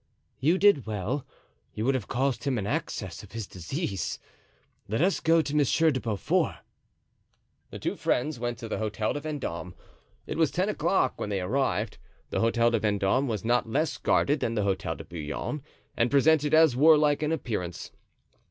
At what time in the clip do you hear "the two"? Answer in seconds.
7.69-7.95